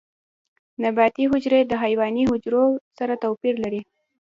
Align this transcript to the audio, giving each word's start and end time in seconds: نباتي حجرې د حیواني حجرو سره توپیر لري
نباتي 0.81 1.23
حجرې 1.31 1.61
د 1.67 1.73
حیواني 1.83 2.23
حجرو 2.31 2.65
سره 2.97 3.13
توپیر 3.23 3.55
لري 3.63 3.81